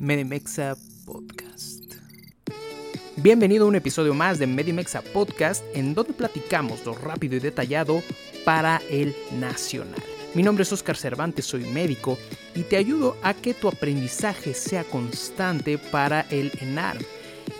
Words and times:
Medimexa 0.00 0.76
Podcast. 1.06 1.94
Bienvenido 3.22 3.66
a 3.66 3.68
un 3.68 3.76
episodio 3.76 4.14
más 4.14 4.40
de 4.40 4.48
Medimexa 4.48 5.00
Podcast, 5.00 5.62
en 5.74 5.94
donde 5.94 6.12
platicamos 6.12 6.84
lo 6.84 6.96
rápido 6.96 7.36
y 7.36 7.38
detallado 7.38 8.02
para 8.44 8.80
el 8.90 9.14
nacional. 9.38 10.02
Mi 10.34 10.42
nombre 10.42 10.62
es 10.64 10.72
Oscar 10.72 10.96
Cervantes, 10.96 11.44
soy 11.44 11.64
médico 11.64 12.18
y 12.56 12.62
te 12.62 12.76
ayudo 12.76 13.16
a 13.22 13.34
que 13.34 13.54
tu 13.54 13.68
aprendizaje 13.68 14.52
sea 14.52 14.82
constante 14.82 15.78
para 15.78 16.22
el 16.22 16.50
ENAR. 16.60 16.98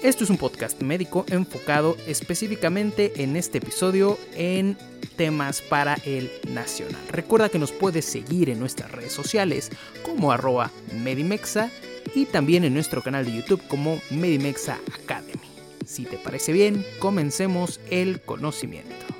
Esto 0.03 0.25
es 0.25 0.31
un 0.31 0.39
podcast 0.39 0.83
médico 0.83 1.25
enfocado 1.29 1.97
específicamente 2.09 3.23
en 3.23 3.37
este 3.37 3.59
episodio 3.59 4.19
en 4.35 4.77
temas 5.17 5.63
para 5.63 5.95
el 6.05 6.33
nacional. 6.49 7.01
Recuerda 7.13 7.49
que 7.49 7.61
nos 7.61 7.71
puedes 7.71 8.07
seguir 8.07 8.51
en 8.51 8.59
nuestras 8.59 8.91
redes 8.91 9.13
sociales 9.13 9.71
como 10.03 10.33
arroba 10.33 10.73
Medimexa 11.01 11.71
y 12.13 12.27
también 12.27 12.65
en 12.65 12.75
nuestro 12.75 13.03
canal 13.03 13.25
de 13.25 13.37
YouTube 13.37 13.63
como 13.69 14.01
Medimexa 14.11 14.81
Academy. 15.01 15.49
Si 15.87 16.07
te 16.07 16.19
parece 16.19 16.53
bien, 16.53 16.85
comencemos 16.99 17.79
el 17.91 18.21
conocimiento. 18.21 19.14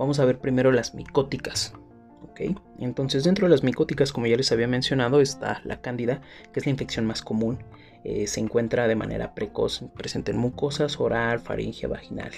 Vamos 0.00 0.18
a 0.18 0.24
ver 0.24 0.38
primero 0.38 0.72
las 0.72 0.94
micóticas. 0.94 1.74
¿ok? 2.22 2.58
Entonces 2.78 3.22
dentro 3.24 3.46
de 3.46 3.50
las 3.50 3.62
micóticas, 3.62 4.14
como 4.14 4.26
ya 4.26 4.36
les 4.38 4.50
había 4.50 4.66
mencionado, 4.66 5.20
está 5.20 5.60
la 5.66 5.82
cándida, 5.82 6.22
que 6.54 6.60
es 6.60 6.64
la 6.64 6.70
infección 6.70 7.04
más 7.04 7.20
común. 7.20 7.58
Eh, 8.02 8.26
se 8.26 8.40
encuentra 8.40 8.88
de 8.88 8.96
manera 8.96 9.34
precoz, 9.34 9.84
presente 9.94 10.30
en 10.30 10.38
mucosas, 10.38 10.98
oral, 10.98 11.40
faringe, 11.40 11.86
vaginal. 11.86 12.30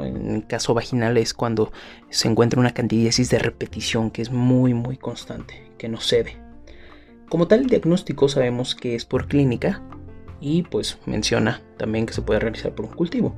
En 0.00 0.30
el 0.30 0.46
caso 0.46 0.74
vaginal 0.74 1.16
es 1.16 1.34
cuando 1.34 1.72
se 2.08 2.28
encuentra 2.28 2.60
una 2.60 2.72
candidiasis 2.72 3.30
de 3.30 3.40
repetición 3.40 4.12
que 4.12 4.22
es 4.22 4.30
muy 4.30 4.72
muy 4.72 4.96
constante, 4.96 5.72
que 5.76 5.88
no 5.88 5.98
cede. 5.98 6.36
Como 7.28 7.48
tal, 7.48 7.62
el 7.62 7.66
diagnóstico 7.66 8.28
sabemos 8.28 8.76
que 8.76 8.94
es 8.94 9.04
por 9.04 9.26
clínica 9.26 9.82
y 10.40 10.62
pues 10.62 11.00
menciona 11.04 11.62
también 11.78 12.06
que 12.06 12.12
se 12.12 12.22
puede 12.22 12.38
realizar 12.38 12.76
por 12.76 12.84
un 12.84 12.92
cultivo. 12.92 13.34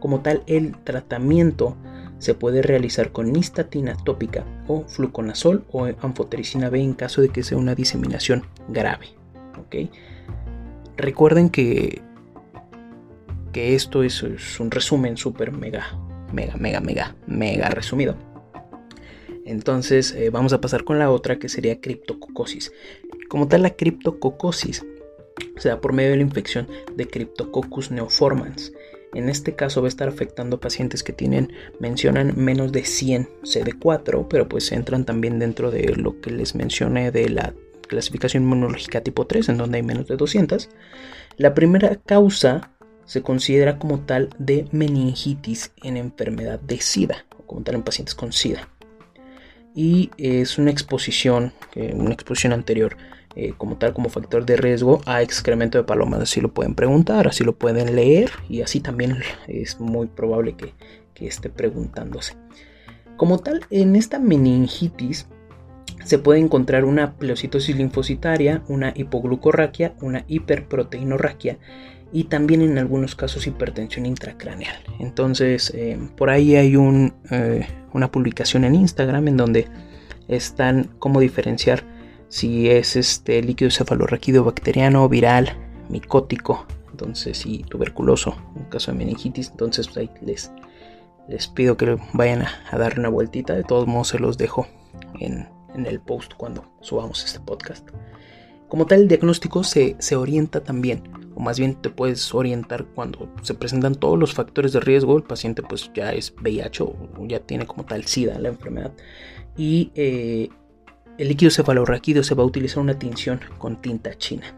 Como 0.00 0.20
tal, 0.20 0.42
el 0.46 0.76
tratamiento 0.84 1.78
se 2.22 2.34
puede 2.34 2.62
realizar 2.62 3.10
con 3.10 3.32
nistatina 3.32 3.96
tópica 3.96 4.44
o 4.68 4.84
fluconazol 4.86 5.64
o 5.72 5.86
anfotericina 5.86 6.70
B 6.70 6.78
en 6.78 6.94
caso 6.94 7.20
de 7.20 7.30
que 7.30 7.42
sea 7.42 7.58
una 7.58 7.74
diseminación 7.74 8.46
grave. 8.68 9.08
Recuerden 10.96 11.50
que, 11.50 12.00
que 13.52 13.74
esto 13.74 14.04
es, 14.04 14.22
un 14.22 14.70
resumen 14.70 15.16
súper 15.16 15.50
mega, 15.50 15.98
mega, 16.32 16.56
mega, 16.56 16.80
mega, 16.80 17.16
mega 17.26 17.70
resumido. 17.70 18.14
Entonces 19.44 20.12
eh, 20.12 20.30
vamos 20.30 20.52
a 20.52 20.60
pasar 20.60 20.84
con 20.84 21.00
la 21.00 21.10
otra 21.10 21.40
que 21.40 21.48
sería 21.48 21.80
criptococosis. 21.80 22.70
Como 23.28 23.48
tal, 23.48 23.62
la 23.62 23.70
criptococosis 23.70 24.86
se 25.56 25.68
da 25.70 25.80
por 25.80 25.92
medio 25.92 26.10
de 26.10 26.18
la 26.18 26.22
infección 26.22 26.68
de 26.94 27.08
Cryptococcus 27.08 27.90
neoformans 27.90 28.72
en 29.14 29.28
este 29.28 29.54
caso 29.54 29.82
va 29.82 29.86
a 29.86 29.88
estar 29.88 30.08
afectando 30.08 30.56
a 30.56 30.60
pacientes 30.60 31.02
que 31.02 31.12
tienen, 31.12 31.52
mencionan 31.80 32.32
menos 32.36 32.72
de 32.72 32.84
100 32.84 33.28
CD4, 33.42 34.26
pero 34.28 34.48
pues 34.48 34.72
entran 34.72 35.04
también 35.04 35.38
dentro 35.38 35.70
de 35.70 35.94
lo 35.96 36.20
que 36.20 36.30
les 36.30 36.54
mencioné 36.54 37.10
de 37.10 37.28
la 37.28 37.54
clasificación 37.88 38.44
inmunológica 38.44 39.02
tipo 39.02 39.26
3, 39.26 39.50
en 39.50 39.58
donde 39.58 39.78
hay 39.78 39.82
menos 39.82 40.06
de 40.08 40.16
200. 40.16 40.70
La 41.36 41.54
primera 41.54 41.96
causa 41.96 42.72
se 43.04 43.22
considera 43.22 43.78
como 43.78 44.00
tal 44.00 44.30
de 44.38 44.66
meningitis 44.72 45.72
en 45.82 45.96
enfermedad 45.96 46.60
de 46.60 46.80
SIDA, 46.80 47.26
o 47.36 47.42
como 47.42 47.62
tal 47.62 47.74
en 47.74 47.82
pacientes 47.82 48.14
con 48.14 48.32
SIDA. 48.32 48.68
Y 49.74 50.10
es 50.16 50.58
una 50.58 50.70
exposición, 50.70 51.52
una 51.94 52.12
exposición 52.12 52.52
anterior 52.52 52.96
eh, 53.34 53.54
como 53.56 53.76
tal 53.76 53.94
como 53.94 54.10
factor 54.10 54.44
de 54.44 54.56
riesgo 54.56 55.00
a 55.06 55.22
excremento 55.22 55.78
de 55.78 55.84
palomas. 55.84 56.20
Así 56.20 56.40
lo 56.40 56.52
pueden 56.52 56.74
preguntar, 56.74 57.28
así 57.28 57.44
lo 57.44 57.54
pueden 57.54 57.96
leer 57.96 58.30
y 58.48 58.60
así 58.60 58.80
también 58.80 59.18
es 59.48 59.80
muy 59.80 60.06
probable 60.06 60.54
que, 60.54 60.74
esté 61.22 61.48
preguntándose. 61.50 62.34
Como 63.16 63.38
tal, 63.38 63.64
en 63.70 63.94
esta 63.94 64.18
meningitis 64.18 65.28
se 66.04 66.18
puede 66.18 66.40
encontrar 66.40 66.84
una 66.84 67.14
pleocitosis 67.14 67.76
linfocitaria, 67.76 68.64
una 68.66 68.92
hipoglucorraquia, 68.92 69.94
una 70.00 70.24
hiperproteinorraquia 70.26 71.58
y 72.12 72.24
también 72.24 72.60
en 72.60 72.76
algunos 72.76 73.14
casos 73.14 73.46
hipertensión 73.46 74.04
intracraneal. 74.04 74.76
Entonces, 74.98 75.70
eh, 75.76 75.96
por 76.16 76.28
ahí 76.28 76.56
hay 76.56 76.74
eh, 76.74 77.66
una 77.92 78.10
publicación 78.10 78.64
en 78.64 78.74
Instagram 78.74 79.28
en 79.28 79.36
donde 79.36 79.68
están 80.26 80.90
cómo 80.98 81.20
diferenciar 81.20 81.84
si 82.32 82.70
es 82.70 82.96
este 82.96 83.42
líquido 83.42 83.70
cefalorraquídeo 83.70 84.42
bacteriano, 84.42 85.06
viral, 85.06 85.54
micótico, 85.90 86.64
entonces 86.90 87.44
y 87.44 87.58
tuberculoso, 87.58 88.34
en 88.56 88.64
caso 88.70 88.90
de 88.90 88.96
meningitis, 88.96 89.50
entonces 89.50 89.86
pues, 89.88 89.98
ahí 89.98 90.10
les, 90.22 90.50
les 91.28 91.46
pido 91.48 91.76
que 91.76 91.98
vayan 92.14 92.46
a, 92.70 92.78
dar 92.78 92.98
una 92.98 93.10
vueltita, 93.10 93.54
de 93.54 93.64
todos 93.64 93.86
modos 93.86 94.08
se 94.08 94.18
los 94.18 94.38
dejo 94.38 94.66
en, 95.20 95.46
el 95.84 96.00
post 96.00 96.32
cuando 96.34 96.64
subamos 96.80 97.22
este 97.22 97.38
podcast. 97.38 97.86
Como 98.66 98.86
tal, 98.86 99.02
el 99.02 99.08
diagnóstico 99.08 99.62
se, 99.62 99.96
se, 99.98 100.16
orienta 100.16 100.64
también, 100.64 101.02
o 101.34 101.40
más 101.40 101.58
bien 101.58 101.74
te 101.74 101.90
puedes 101.90 102.34
orientar 102.34 102.86
cuando 102.94 103.28
se 103.42 103.52
presentan 103.52 103.94
todos 103.94 104.18
los 104.18 104.32
factores 104.32 104.72
de 104.72 104.80
riesgo, 104.80 105.18
el 105.18 105.22
paciente 105.22 105.62
pues 105.62 105.90
ya 105.94 106.14
es 106.14 106.32
VIH 106.40 106.82
o 106.82 106.96
ya 107.28 107.40
tiene 107.40 107.66
como 107.66 107.84
tal 107.84 108.06
SIDA 108.06 108.38
la 108.38 108.48
enfermedad, 108.48 108.94
y 109.54 109.92
eh, 109.94 110.48
el 111.18 111.28
líquido 111.28 111.50
cefalorraquídeo 111.50 112.22
se 112.22 112.34
va 112.34 112.42
a 112.42 112.46
utilizar 112.46 112.82
una 112.82 112.98
tinción 112.98 113.40
con 113.58 113.80
tinta 113.80 114.16
china. 114.16 114.54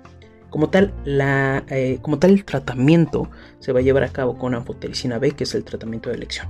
Como 0.51 0.71
tal, 0.71 0.95
eh, 1.05 1.99
como 2.01 2.19
tal, 2.19 2.31
el 2.31 2.45
tratamiento 2.45 3.29
se 3.59 3.73
va 3.73 3.81
a 3.81 3.83
llevar 3.83 4.05
a 4.05 4.11
cabo 4.11 4.39
con 4.39 4.55
anfotericina 4.55 5.19
B, 5.19 5.33
que 5.33 5.45
es 5.45 5.55
el 5.55 5.65
tratamiento 5.65 6.11
de 6.11 6.17
elección. 6.17 6.47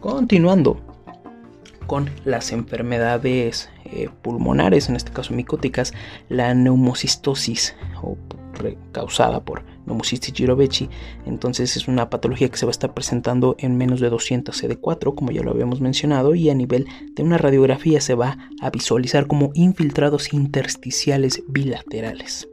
Continuando 0.00 0.80
con 1.86 2.10
las 2.24 2.52
enfermedades 2.52 3.68
eh, 3.84 4.08
pulmonares, 4.22 4.88
en 4.88 4.96
este 4.96 5.12
caso 5.12 5.34
micóticas, 5.34 5.92
la 6.28 6.54
neumocistosis 6.54 7.76
o 8.02 8.16
causada 8.92 9.44
por 9.44 9.64
Pneumocystis 9.84 10.34
jirovecii. 10.34 10.88
Entonces 11.26 11.76
es 11.76 11.88
una 11.88 12.10
patología 12.10 12.48
que 12.48 12.56
se 12.56 12.66
va 12.66 12.70
a 12.70 12.72
estar 12.72 12.94
presentando 12.94 13.56
en 13.58 13.76
menos 13.76 14.00
de 14.00 14.10
200 14.10 14.62
CD4, 14.62 15.14
como 15.14 15.30
ya 15.30 15.42
lo 15.42 15.50
habíamos 15.50 15.80
mencionado, 15.80 16.34
y 16.34 16.50
a 16.50 16.54
nivel 16.54 16.86
de 17.14 17.22
una 17.22 17.38
radiografía 17.38 18.00
se 18.00 18.14
va 18.14 18.38
a 18.60 18.70
visualizar 18.70 19.26
como 19.26 19.50
infiltrados 19.54 20.32
intersticiales 20.32 21.42
bilaterales. 21.48 22.48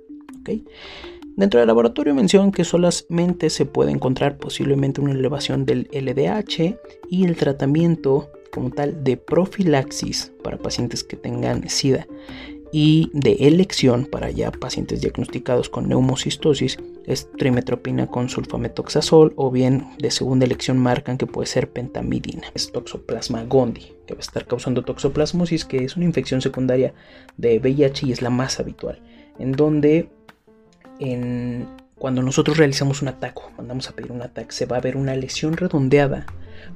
Dentro 1.36 1.60
del 1.60 1.68
laboratorio 1.68 2.14
mencionan 2.14 2.52
que 2.52 2.64
solamente 2.64 3.50
se 3.50 3.66
puede 3.66 3.92
encontrar 3.92 4.38
posiblemente 4.38 5.02
una 5.02 5.14
elevación 5.14 5.66
del 5.66 5.90
LDH 5.92 6.78
y 7.10 7.26
el 7.26 7.36
tratamiento 7.36 8.30
como 8.52 8.70
tal 8.70 9.04
de 9.04 9.18
profilaxis 9.18 10.32
para 10.44 10.60
pacientes 10.60 11.04
que 11.04 11.18
tengan 11.18 11.68
SIDA 11.68 12.06
y 12.74 13.12
de 13.14 13.34
elección 13.48 14.08
para 14.08 14.32
ya 14.32 14.52
pacientes 14.52 15.00
diagnosticados 15.00 15.70
con 15.70 15.88
neumocistosis 15.88 16.80
es 17.06 17.32
trimetropina 17.38 18.08
con 18.08 18.30
sulfametoxazol 18.30 19.34
o 19.36 19.52
bien 19.52 19.90
de 20.00 20.10
segunda 20.10 20.46
elección 20.46 20.80
marcan 20.80 21.20
que 21.20 21.28
puede 21.28 21.46
ser 21.46 21.70
pentamidina. 21.70 22.48
Es 22.56 22.72
toxoplasma 22.72 23.44
gondii 23.44 23.94
que 24.08 24.16
va 24.16 24.20
a 24.20 24.22
estar 24.22 24.48
causando 24.48 24.82
toxoplasmosis 24.82 25.66
que 25.66 25.84
es 25.84 25.96
una 25.96 26.06
infección 26.06 26.42
secundaria 26.42 26.96
de 27.38 27.60
VIH 27.60 28.08
y 28.08 28.12
es 28.12 28.24
la 28.24 28.32
más 28.32 28.60
habitual 28.60 29.00
en 29.38 29.52
donde 29.52 30.10
en, 31.00 31.68
cuando 32.00 32.24
nosotros 32.24 32.58
realizamos 32.58 33.04
un 33.04 33.10
ataque, 33.10 33.42
mandamos 33.56 33.88
a 33.88 33.92
pedir 33.92 34.12
un 34.12 34.24
ataque, 34.24 34.52
se 34.52 34.66
va 34.66 34.78
a 34.78 34.82
ver 34.82 34.98
una 34.98 35.16
lesión 35.16 35.58
redondeada 35.58 36.26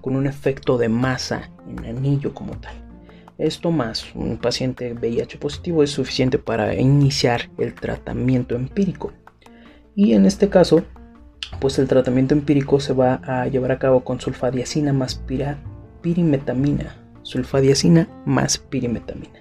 con 0.02 0.16
un 0.16 0.28
efecto 0.28 0.78
de 0.78 0.90
masa 0.90 1.50
en 1.68 1.86
anillo 1.86 2.36
como 2.36 2.56
tal. 2.58 2.87
Esto 3.38 3.70
más 3.72 4.16
un 4.16 4.38
paciente 4.38 4.94
VIH 4.94 5.38
positivo 5.38 5.84
es 5.84 5.92
suficiente 5.92 6.40
para 6.40 6.74
iniciar 6.74 7.50
el 7.60 7.76
tratamiento 7.76 8.56
empírico. 8.56 9.14
Y 9.96 10.14
en 10.14 10.26
este 10.26 10.50
caso, 10.50 10.84
pues 11.60 11.78
el 11.78 11.88
tratamiento 11.88 12.34
empírico 12.34 12.80
se 12.80 12.94
va 12.94 13.22
a 13.24 13.48
llevar 13.48 13.72
a 13.72 13.80
cabo 13.80 14.04
con 14.04 14.20
sulfadiacina 14.20 14.92
más 14.92 15.24
pirimetamina. 16.02 16.96
Sulfadiacina 17.22 18.08
más 18.26 18.58
pirimetamina. 18.58 19.40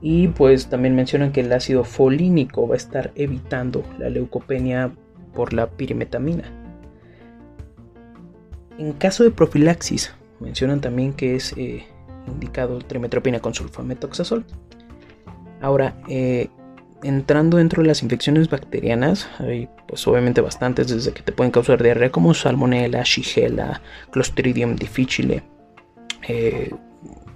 Y 0.00 0.28
pues 0.28 0.68
también 0.68 0.96
mencionan 0.96 1.32
que 1.32 1.40
el 1.40 1.52
ácido 1.52 1.84
folínico 1.84 2.66
va 2.66 2.74
a 2.74 2.78
estar 2.78 3.12
evitando 3.14 3.84
la 3.98 4.08
leucopenia 4.08 4.90
por 5.34 5.52
la 5.52 5.70
pirimetamina. 5.70 6.44
En 8.78 8.94
caso 8.94 9.22
de 9.22 9.30
profilaxis, 9.30 10.14
mencionan 10.40 10.80
también 10.80 11.12
que 11.12 11.36
es 11.36 11.54
eh, 11.56 11.84
indicado 12.26 12.78
trimetropina 12.78 13.40
con 13.40 13.54
sulfametoxazol. 13.54 14.44
Ahora, 15.60 15.94
eh, 16.08 16.48
entrando 17.02 17.56
dentro 17.56 17.82
de 17.82 17.88
las 17.88 18.02
infecciones 18.02 18.48
bacterianas, 18.48 19.28
hay 19.38 19.68
pues 19.86 20.06
obviamente 20.06 20.40
bastantes, 20.40 20.88
desde 20.88 21.12
que 21.12 21.22
te 21.22 21.32
pueden 21.32 21.50
causar 21.50 21.82
diarrea 21.82 22.10
como 22.10 22.34
salmonella, 22.34 23.02
shigella, 23.02 23.82
clostridium 24.10 24.76
difficile. 24.76 25.42
Eh, 26.28 26.70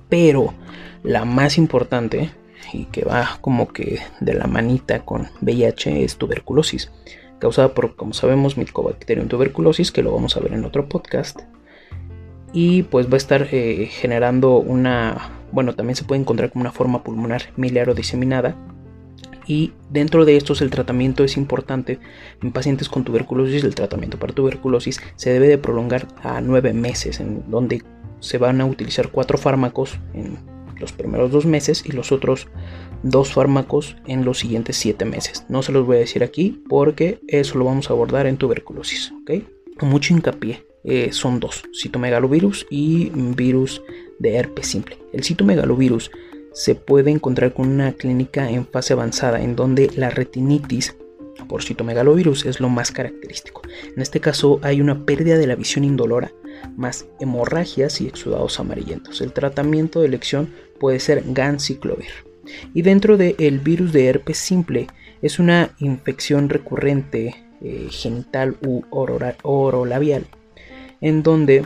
pero 0.09 0.55
la 1.03 1.25
más 1.25 1.59
importante 1.59 2.31
y 2.73 2.85
que 2.87 3.05
va 3.05 3.39
como 3.41 3.69
que 3.69 4.01
de 4.21 4.35
la 4.35 4.47
manita 4.47 5.05
con 5.05 5.29
VIH 5.41 6.05
es 6.05 6.17
tuberculosis, 6.17 6.91
causada 7.39 7.75
por, 7.75 7.97
como 7.97 8.13
sabemos, 8.13 8.57
Mycobacterium 8.57 9.29
tuberculosis, 9.29 9.93
que 9.93 10.03
lo 10.03 10.13
vamos 10.13 10.37
a 10.37 10.41
ver 10.41 10.53
en 10.53 10.65
otro 10.65 10.89
podcast 10.89 11.41
y 12.53 12.85
pues 12.85 13.09
va 13.09 13.15
a 13.15 13.17
estar 13.17 13.49
eh, 13.53 13.87
generando 13.91 14.59
una, 14.59 15.31
bueno, 15.53 15.75
también 15.75 15.97
se 15.97 16.05
puede 16.05 16.21
encontrar 16.21 16.51
como 16.51 16.63
una 16.63 16.73
forma 16.73 17.03
pulmonar 17.03 17.43
miliar 17.57 17.91
o 17.91 17.95
diseminada. 17.95 18.57
Y 19.47 19.73
dentro 19.91 20.25
de 20.25 20.37
estos 20.37 20.61
el 20.61 20.71
tratamiento 20.71 21.23
es 21.23 21.37
importante. 21.37 22.01
En 22.43 22.51
pacientes 22.51 22.89
con 22.89 23.05
tuberculosis, 23.05 23.63
el 23.63 23.77
tratamiento 23.77 24.19
para 24.19 24.35
tuberculosis 24.35 25.01
se 25.15 25.31
debe 25.31 25.47
de 25.47 25.59
prolongar 25.59 26.09
a 26.23 26.41
nueve 26.41 26.73
meses, 26.73 27.21
en 27.21 27.49
donde 27.49 27.83
se 28.19 28.39
van 28.39 28.61
a 28.61 28.67
utilizar 28.67 29.11
cuatro 29.11 29.39
fármacos 29.39 30.01
en 30.15 30.39
los 30.81 30.93
primeros 30.93 31.31
dos 31.31 31.47
meses 31.47 31.85
y 31.87 31.93
los 31.93 32.11
otros 32.11 32.49
dos 33.03 33.33
fármacos 33.33 33.97
en 34.07 34.25
los 34.25 34.39
siguientes 34.41 34.77
siete 34.77 35.05
meses. 35.05 35.47
No 35.49 35.63
se 35.63 35.73
los 35.73 35.87
voy 35.87 35.99
a 35.99 36.01
decir 36.01 36.25
aquí 36.25 36.63
porque 36.69 37.21
eso 37.29 37.57
lo 37.57 37.65
vamos 37.65 37.89
a 37.89 37.93
abordar 37.93 38.27
en 38.27 38.37
tuberculosis. 38.37 39.13
Mucho 39.81 40.13
hincapié 40.13 40.66
eh, 40.87 41.09
son 41.11 41.41
dos, 41.41 41.65
citomegalovirus 41.75 42.67
y 42.71 43.11
virus 43.11 43.83
de 44.21 44.37
herpes 44.37 44.69
simple. 44.69 44.97
El 45.13 45.25
citomegalovirus 45.25 46.13
se 46.53 46.77
puede 46.77 47.11
encontrar 47.11 47.53
con 47.53 47.69
una 47.69 47.93
clínica 47.93 48.49
en 48.49 48.65
fase 48.65 48.93
avanzada 48.93 49.43
en 49.43 49.57
donde 49.57 49.91
la 49.97 50.11
retinitis 50.11 50.97
por 51.49 51.65
citomegalovirus 51.65 52.47
es 52.47 52.61
lo 52.61 52.69
más 52.69 52.93
característico. 52.93 53.63
En 53.95 54.01
este 54.01 54.21
caso 54.21 54.61
hay 54.63 54.81
una 54.81 55.05
pérdida 55.05 55.37
de 55.37 55.49
la 55.49 55.57
visión 55.57 55.85
indolora, 55.85 56.33
más 56.77 57.07
hemorragias 57.19 58.01
y 58.01 58.07
exudados 58.07 58.61
amarillentos. 58.61 59.21
El 59.21 59.33
tratamiento 59.33 60.01
de 60.01 60.07
elección 60.07 60.55
puede 60.79 61.01
ser 61.01 61.25
ganciclovir. 61.27 62.11
Y 62.75 62.83
dentro 62.83 63.17
del 63.17 63.59
virus 63.59 63.93
de 63.93 64.07
herpes 64.07 64.39
simple 64.39 64.87
es 65.21 65.41
una 65.41 65.75
infección 65.81 66.49
recurrente 66.49 67.35
eh, 67.61 67.89
genital 67.91 68.57
u 68.65 68.83
orolabial 68.91 70.27
en 71.01 71.23
donde 71.23 71.65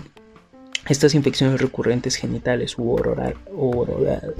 estas 0.88 1.14
infecciones 1.14 1.60
recurrentes 1.60 2.16
genitales 2.16 2.78
u 2.78 2.90
oral, 2.92 3.36
oral 3.54 4.34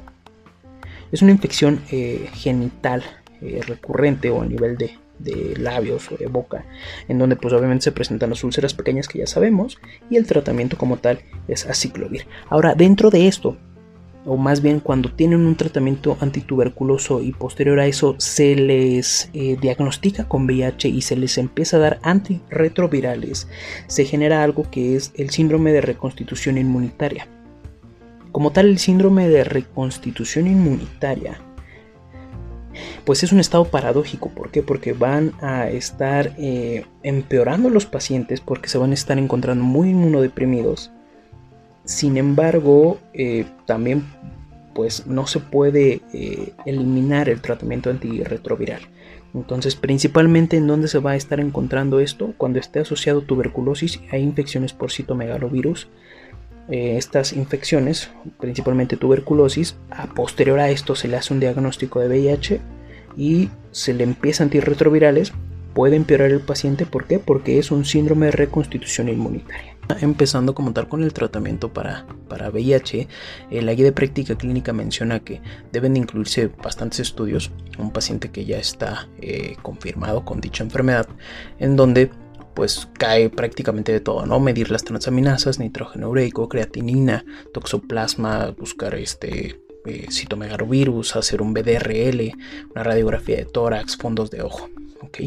es 1.12 1.22
una 1.22 1.32
infección 1.32 1.82
eh, 1.90 2.28
genital 2.34 3.02
eh, 3.40 3.60
recurrente 3.66 4.31
o 4.31 4.42
a 4.42 4.46
nivel 4.46 4.76
de, 4.76 4.96
de, 5.19 5.56
labios 5.56 6.10
o 6.12 6.16
de 6.16 6.26
boca, 6.26 6.64
en 7.08 7.19
donde 7.19 7.37
pues 7.37 7.52
obviamente 7.52 7.84
se 7.84 7.92
presentan 7.92 8.31
las 8.31 8.44
úlceras 8.44 8.75
pequeñas 8.75 9.08
que 9.08 9.19
ya 9.19 9.26
sabemos 9.26 9.78
y 10.08 10.16
el 10.16 10.26
tratamiento 10.26 10.76
como 10.76 10.98
tal 10.98 11.20
es 11.48 11.66
aciclovir. 11.66 12.26
Ahora, 12.48 12.75
dentro 12.75 13.10
de 13.10 13.26
esto 13.26 13.56
o 14.25 14.37
más 14.37 14.61
bien 14.61 14.81
cuando 14.81 15.11
tienen 15.11 15.46
un 15.46 15.56
tratamiento 15.56 16.17
antituberculoso 16.20 17.22
y 17.22 17.32
posterior 17.32 17.81
a 17.81 17.87
eso 17.87 18.17
se 18.19 18.55
les 18.55 19.31
eh, 19.32 19.56
diagnostica 19.61 20.28
con 20.28 20.44
VIH 20.44 20.88
y 20.88 21.02
se 21.02 21.17
les 21.17 21.38
empieza 21.38 21.76
a 21.76 21.81
dar 21.81 21.99
antirretrovirales, 22.02 23.49
se 23.87 24.05
genera 24.05 24.43
algo 24.43 24.70
que 24.70 24.96
es 24.96 25.12
el 25.17 25.31
síndrome 25.31 25.72
de 25.72 25.81
reconstitución 25.81 26.58
inmunitaria. 26.58 27.28
Como 28.32 28.52
tal, 28.52 28.69
el 28.69 28.78
síndrome 28.78 29.28
de 29.28 29.43
reconstitución 29.43 30.46
inmunitaria, 30.46 31.40
pues 33.05 33.25
es 33.25 33.32
un 33.32 33.40
estado 33.40 33.64
paradójico. 33.64 34.28
¿Por 34.31 34.52
qué? 34.52 34.62
Porque 34.62 34.93
van 34.93 35.32
a 35.40 35.69
estar 35.69 36.34
eh, 36.38 36.84
empeorando 37.02 37.70
los 37.70 37.87
pacientes 37.87 38.40
porque 38.40 38.69
se 38.69 38.78
van 38.78 38.93
a 38.93 38.94
estar 38.94 39.19
encontrando 39.19 39.64
muy 39.64 39.90
inmunodeprimidos 39.90 40.93
sin 41.90 42.19
embargo, 42.19 43.00
eh, 43.14 43.46
también 43.66 44.04
pues 44.76 45.08
no 45.08 45.26
se 45.26 45.40
puede 45.40 46.00
eh, 46.14 46.52
eliminar 46.64 47.28
el 47.28 47.40
tratamiento 47.40 47.90
antirretroviral. 47.90 48.82
Entonces, 49.34 49.75
principalmente 49.75 50.56
en 50.56 50.69
dónde 50.69 50.87
se 50.87 51.00
va 51.00 51.10
a 51.10 51.16
estar 51.16 51.40
encontrando 51.40 51.98
esto, 51.98 52.32
cuando 52.37 52.60
esté 52.60 52.78
asociado 52.78 53.22
tuberculosis, 53.22 54.00
hay 54.12 54.22
infecciones 54.22 54.72
por 54.72 54.92
citomegalovirus. 54.92 55.88
Eh, 56.69 56.96
estas 56.96 57.32
infecciones, 57.32 58.08
principalmente 58.38 58.96
tuberculosis, 58.96 59.76
a 59.90 60.06
posterior 60.06 60.60
a 60.60 60.70
esto 60.70 60.94
se 60.94 61.08
le 61.08 61.16
hace 61.16 61.34
un 61.34 61.40
diagnóstico 61.40 61.98
de 61.98 62.06
VIH 62.06 62.60
y 63.16 63.50
se 63.72 63.94
le 63.94 64.04
empieza 64.04 64.44
antirretrovirales, 64.44 65.32
puede 65.75 65.97
empeorar 65.97 66.31
el 66.31 66.41
paciente. 66.41 66.87
¿Por 66.87 67.07
qué? 67.07 67.19
Porque 67.19 67.59
es 67.59 67.71
un 67.71 67.85
síndrome 67.85 68.27
de 68.27 68.33
reconstitución 68.33 69.09
inmunitaria. 69.09 69.77
Empezando 70.00 70.55
como 70.55 70.73
tal 70.73 70.89
con 70.89 71.03
el 71.03 71.12
tratamiento 71.12 71.73
para, 71.73 72.07
para 72.29 72.50
VIH, 72.50 73.09
la 73.50 73.75
guía 73.75 73.87
de 73.87 73.93
práctica 73.93 74.37
clínica 74.37 74.73
menciona 74.73 75.21
que 75.21 75.41
deben 75.73 75.95
de 75.95 76.00
incluirse 76.00 76.49
bastantes 76.62 77.00
estudios 77.00 77.50
un 77.79 77.91
paciente 77.91 78.31
que 78.31 78.45
ya 78.45 78.59
está 78.59 79.09
eh, 79.21 79.57
confirmado 79.62 80.25
con 80.25 80.41
dicha 80.41 80.62
enfermedad, 80.62 81.09
en 81.59 81.75
donde 81.75 82.11
pues 82.55 82.89
cae 82.99 83.31
prácticamente 83.31 83.93
de 83.93 84.00
todo, 84.00 84.27
¿no? 84.27 84.39
Medir 84.39 84.71
las 84.71 84.85
transaminasas, 84.85 85.59
nitrógeno 85.59 86.11
ureico, 86.11 86.49
creatinina, 86.49 87.25
toxoplasma, 87.53 88.50
buscar 88.50 88.95
este 88.95 89.61
eh, 89.87 90.07
citomegalovirus, 90.11 91.17
hacer 91.17 91.43
un 91.43 91.55
BDRL, 91.55 92.33
una 92.75 92.85
radiografía 92.85 93.37
de 93.37 93.45
tórax, 93.47 93.97
fondos 93.97 94.31
de 94.31 94.43
ojo, 94.43 94.69
¿ok? 95.02 95.19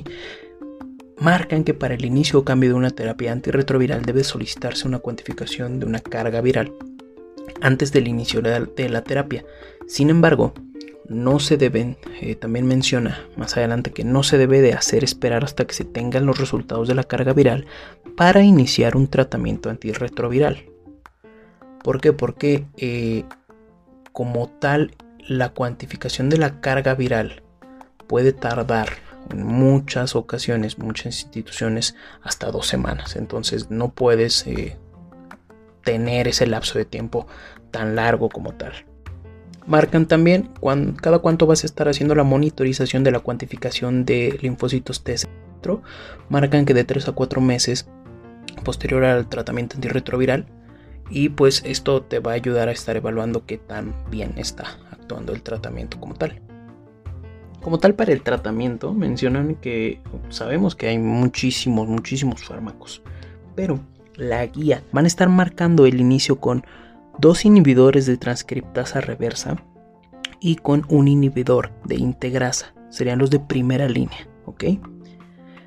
marcan 1.23 1.63
que 1.63 1.73
para 1.73 1.93
el 1.93 2.05
inicio 2.05 2.39
o 2.39 2.43
cambio 2.43 2.71
de 2.71 2.75
una 2.75 2.89
terapia 2.89 3.31
antirretroviral 3.31 4.03
debe 4.03 4.23
solicitarse 4.23 4.87
una 4.87 4.99
cuantificación 4.99 5.79
de 5.79 5.85
una 5.85 5.99
carga 5.99 6.41
viral 6.41 6.73
antes 7.61 7.93
del 7.93 8.07
inicio 8.07 8.41
de 8.41 8.89
la 8.89 9.03
terapia. 9.03 9.45
Sin 9.87 10.09
embargo, 10.09 10.53
no 11.07 11.39
se 11.39 11.57
deben, 11.57 11.97
eh, 12.21 12.35
también 12.35 12.65
menciona 12.65 13.25
más 13.37 13.55
adelante 13.55 13.91
que 13.91 14.03
no 14.03 14.23
se 14.23 14.37
debe 14.37 14.61
de 14.61 14.73
hacer 14.73 15.03
esperar 15.03 15.43
hasta 15.43 15.65
que 15.65 15.73
se 15.73 15.85
tengan 15.85 16.25
los 16.25 16.39
resultados 16.39 16.87
de 16.87 16.95
la 16.95 17.03
carga 17.03 17.33
viral 17.33 17.67
para 18.17 18.41
iniciar 18.41 18.97
un 18.97 19.07
tratamiento 19.07 19.69
antirretroviral. 19.69 20.65
¿Por 21.83 22.01
qué? 22.01 22.13
Porque 22.13 22.65
eh, 22.77 23.23
como 24.11 24.49
tal 24.49 24.95
la 25.27 25.49
cuantificación 25.49 26.29
de 26.29 26.37
la 26.37 26.59
carga 26.59 26.95
viral 26.95 27.43
puede 28.07 28.33
tardar 28.33 29.02
en 29.31 29.43
muchas 29.43 30.15
ocasiones, 30.15 30.77
muchas 30.77 31.21
instituciones, 31.21 31.95
hasta 32.21 32.51
dos 32.51 32.67
semanas. 32.67 33.15
Entonces 33.15 33.69
no 33.69 33.89
puedes 33.89 34.45
eh, 34.47 34.77
tener 35.83 36.27
ese 36.27 36.47
lapso 36.47 36.77
de 36.77 36.85
tiempo 36.85 37.27
tan 37.71 37.95
largo 37.95 38.29
como 38.29 38.53
tal. 38.53 38.73
Marcan 39.65 40.07
también 40.07 40.49
cada 41.01 41.19
cuánto 41.19 41.47
vas 41.47 41.63
a 41.63 41.67
estar 41.67 41.87
haciendo 41.87 42.15
la 42.15 42.23
monitorización 42.23 43.03
de 43.03 43.11
la 43.11 43.19
cuantificación 43.19 44.05
de 44.05 44.37
linfocitos 44.41 45.03
T. 45.03 45.15
Marcan 46.29 46.65
que 46.65 46.73
de 46.73 46.83
3 46.83 47.07
a 47.07 47.11
4 47.13 47.41
meses 47.41 47.87
posterior 48.63 49.05
al 49.05 49.29
tratamiento 49.29 49.75
antirretroviral. 49.75 50.47
Y 51.09 51.29
pues 51.29 51.63
esto 51.65 52.01
te 52.01 52.19
va 52.19 52.31
a 52.31 52.35
ayudar 52.35 52.69
a 52.69 52.71
estar 52.71 52.95
evaluando 52.95 53.45
qué 53.45 53.57
tan 53.57 53.93
bien 54.09 54.33
está 54.37 54.77
actuando 54.91 55.33
el 55.33 55.43
tratamiento 55.43 55.99
como 55.99 56.15
tal. 56.15 56.41
Como 57.63 57.79
tal, 57.79 57.95
para 57.95 58.11
el 58.11 58.21
tratamiento 58.21 58.93
mencionan 58.93 59.55
que 59.55 60.01
sabemos 60.29 60.75
que 60.75 60.89
hay 60.89 60.99
muchísimos, 60.99 61.87
muchísimos 61.87 62.43
fármacos, 62.43 63.01
pero 63.55 63.79
la 64.15 64.45
guía 64.45 64.83
van 64.91 65.05
a 65.05 65.07
estar 65.07 65.29
marcando 65.29 65.85
el 65.85 66.01
inicio 66.01 66.41
con 66.41 66.65
dos 67.19 67.45
inhibidores 67.45 68.05
de 68.05 68.17
transcriptasa 68.17 68.99
reversa 68.99 69.63
y 70.41 70.57
con 70.57 70.85
un 70.89 71.07
inhibidor 71.07 71.71
de 71.85 71.95
integrasa. 71.95 72.73
Serían 72.89 73.19
los 73.19 73.29
de 73.29 73.39
primera 73.39 73.87
línea, 73.87 74.27
¿ok? 74.45 74.65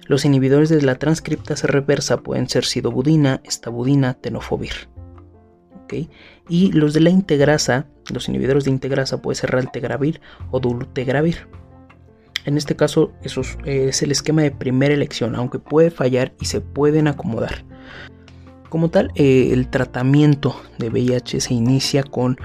Los 0.07 0.27
inhibidores 0.27 0.69
de 0.69 0.83
la 0.83 0.97
transcriptasa 0.97 1.67
reversa 1.67 2.19
pueden 2.19 2.49
ser 2.49 2.67
sidobudina, 2.67 3.41
estabudina, 3.43 4.15
tenofovir. 4.15 4.91
¿ok? 5.83 5.95
Y 6.49 6.73
los 6.73 6.93
de 6.93 7.01
la 7.01 7.11
integrasa, 7.11 7.87
los 8.13 8.29
inhibidores 8.29 8.65
de 8.65 8.71
integrasa 8.71 9.23
puede 9.23 9.37
ser 9.37 9.51
raltegravir 9.51 10.21
o 10.51 10.61
dolutegravir. 10.61 11.49
En 12.47 12.57
este 12.57 12.77
caso, 12.77 13.13
eso 13.23 13.43
es 13.65 14.03
el 14.03 14.13
esquema 14.13 14.43
de 14.43 14.53
primera 14.53 14.95
elección, 14.95 15.35
aunque 15.35 15.59
puede 15.59 15.91
fallar 15.91 16.33
y 16.41 16.47
se 16.47 16.61
pueden 16.61 17.09
acomodar. 17.09 17.65
Como 18.71 18.89
tal, 18.89 19.11
eh, 19.17 19.51
el 19.53 19.69
tratamiento 19.69 20.61
de 20.79 20.89
VIH 20.89 21.41
se 21.41 21.55
inicia 21.55 22.05
con 22.05 22.37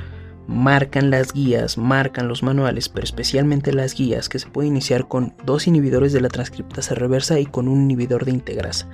marcan 0.48 1.12
las 1.12 1.34
guías, 1.34 1.78
marcan 1.78 2.28
los 2.28 2.42
manuales, 2.42 2.90
pero 2.90 3.04
especialmente 3.04 3.74
las 3.74 3.94
guías 3.94 4.28
que 4.28 4.40
se 4.40 4.50
puede 4.50 4.68
iniciar 4.68 5.08
con 5.08 5.36
dos 5.46 5.68
inhibidores 5.68 6.14
de 6.14 6.22
la 6.22 6.30
transcriptasa 6.30 6.96
reversa 6.96 7.40
y 7.40 7.46
con 7.46 7.68
un 7.68 7.84
inhibidor 7.84 8.26
de 8.26 8.32
integrasa. 8.32 8.90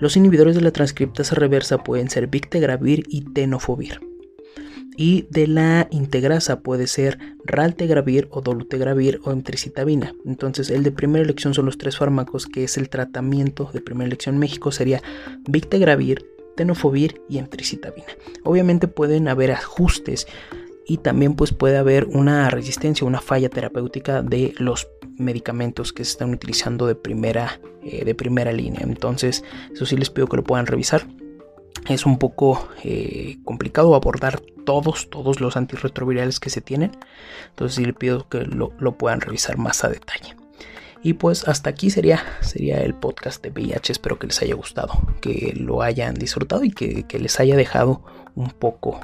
Los 0.00 0.16
inhibidores 0.16 0.56
de 0.56 0.62
la 0.62 0.72
transcriptasa 0.72 1.36
reversa 1.36 1.78
pueden 1.78 2.10
ser 2.10 2.26
Victegravir 2.26 3.04
y 3.08 3.22
Tenofovir. 3.22 4.00
Y 5.00 5.28
de 5.30 5.46
la 5.46 5.86
integrasa 5.92 6.58
puede 6.58 6.88
ser 6.88 7.18
Raltegravir 7.44 8.26
o 8.32 8.40
Dolutegravir 8.40 9.20
o 9.22 9.30
Emtricitabina. 9.30 10.12
Entonces, 10.26 10.70
el 10.70 10.82
de 10.82 10.90
primera 10.90 11.24
elección 11.24 11.54
son 11.54 11.66
los 11.66 11.78
tres 11.78 11.96
fármacos 11.96 12.46
que 12.46 12.64
es 12.64 12.76
el 12.76 12.88
tratamiento 12.88 13.70
de 13.72 13.80
primera 13.80 14.08
elección 14.08 14.34
en 14.34 14.40
México 14.40 14.72
sería 14.72 15.00
Victegravir, 15.48 16.26
tenofovir 16.56 17.22
y 17.28 17.38
emtricitabina. 17.38 18.08
Obviamente 18.42 18.88
pueden 18.88 19.28
haber 19.28 19.52
ajustes 19.52 20.26
y 20.84 20.96
también 20.96 21.36
pues 21.36 21.52
puede 21.52 21.76
haber 21.76 22.06
una 22.06 22.50
resistencia, 22.50 23.06
una 23.06 23.20
falla 23.20 23.50
terapéutica 23.50 24.20
de 24.22 24.52
los 24.58 24.88
medicamentos 25.16 25.92
que 25.92 26.04
se 26.04 26.10
están 26.10 26.34
utilizando 26.34 26.88
de 26.88 26.96
primera, 26.96 27.60
eh, 27.84 28.04
de 28.04 28.14
primera 28.16 28.50
línea. 28.50 28.80
Entonces, 28.82 29.44
eso 29.72 29.86
sí 29.86 29.96
les 29.96 30.10
pido 30.10 30.26
que 30.26 30.38
lo 30.38 30.42
puedan 30.42 30.66
revisar. 30.66 31.06
Es 31.86 32.06
un 32.06 32.18
poco 32.18 32.68
eh, 32.84 33.38
complicado 33.44 33.94
abordar 33.94 34.40
todos, 34.64 35.08
todos 35.10 35.40
los 35.40 35.56
antirretrovirales 35.56 36.40
que 36.40 36.50
se 36.50 36.60
tienen. 36.60 36.92
Entonces 37.50 37.76
sí 37.76 37.84
les 37.84 37.94
pido 37.94 38.28
que 38.28 38.40
lo, 38.44 38.70
puedan 38.98 39.20
revisar 39.20 39.56
más 39.56 39.84
a 39.84 39.88
detalle. 39.88 40.36
Y 41.02 41.14
pues 41.14 41.46
hasta 41.46 41.70
aquí 41.70 41.90
sería, 41.90 42.22
sería 42.40 42.82
el 42.82 42.94
podcast 42.94 43.42
de 43.42 43.50
VIH. 43.50 43.92
Espero 43.92 44.18
que 44.18 44.26
les 44.26 44.42
haya 44.42 44.54
gustado, 44.54 44.94
que 45.20 45.54
lo 45.56 45.82
hayan 45.82 46.14
disfrutado 46.14 46.64
y 46.64 46.70
que, 46.70 47.04
que 47.04 47.18
les 47.18 47.38
haya 47.40 47.56
dejado 47.56 48.02
un 48.34 48.50
poco 48.50 49.00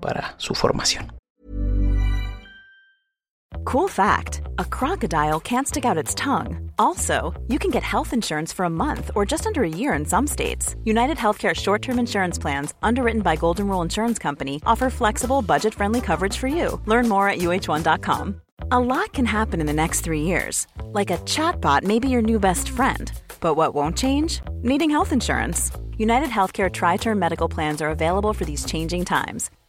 para 0.00 0.34
su 0.38 0.54
formación. 0.54 1.15
Cool 3.64 3.88
fact 3.88 4.42
a 4.58 4.64
crocodile 4.64 5.40
can't 5.40 5.68
stick 5.68 5.84
out 5.84 5.98
its 5.98 6.14
tongue. 6.14 6.70
Also, 6.78 7.34
you 7.48 7.58
can 7.58 7.70
get 7.70 7.82
health 7.82 8.12
insurance 8.12 8.52
for 8.52 8.64
a 8.64 8.70
month 8.70 9.10
or 9.14 9.26
just 9.26 9.46
under 9.46 9.62
a 9.62 9.68
year 9.68 9.92
in 9.94 10.04
some 10.04 10.26
states. 10.26 10.76
United 10.84 11.16
Healthcare 11.16 11.54
short 11.54 11.82
term 11.82 11.98
insurance 11.98 12.38
plans, 12.38 12.74
underwritten 12.82 13.22
by 13.22 13.36
Golden 13.36 13.68
Rule 13.68 13.82
Insurance 13.82 14.18
Company, 14.18 14.62
offer 14.66 14.90
flexible, 14.90 15.42
budget 15.42 15.74
friendly 15.74 16.00
coverage 16.00 16.36
for 16.36 16.48
you. 16.48 16.80
Learn 16.86 17.08
more 17.08 17.28
at 17.28 17.38
uh1.com. 17.38 18.40
A 18.70 18.80
lot 18.80 19.12
can 19.12 19.26
happen 19.26 19.60
in 19.60 19.66
the 19.66 19.72
next 19.72 20.00
three 20.00 20.22
years. 20.22 20.66
Like 20.92 21.10
a 21.10 21.18
chatbot 21.18 21.82
may 21.82 21.98
be 21.98 22.08
your 22.08 22.22
new 22.22 22.40
best 22.40 22.68
friend. 22.68 23.12
But 23.40 23.54
what 23.54 23.74
won't 23.74 23.96
change? 23.96 24.40
Needing 24.62 24.90
health 24.90 25.12
insurance. 25.12 25.70
United 25.98 26.28
Healthcare 26.28 26.72
Tri 26.72 26.96
Term 26.96 27.18
Medical 27.18 27.48
Plans 27.48 27.80
are 27.82 27.90
available 27.90 28.32
for 28.32 28.44
these 28.44 28.64
changing 28.64 29.04
times 29.04 29.50